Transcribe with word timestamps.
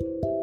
you. 0.00 0.33